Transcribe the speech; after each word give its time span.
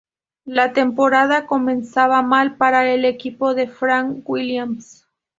La 0.45 0.73
temporada 0.73 1.45
comenzaba 1.45 2.23
mal 2.23 2.57
para 2.57 2.91
el 2.91 3.05
equipo 3.05 3.53
de 3.53 3.67
Frank 3.67 4.27
Williams. 4.27 5.05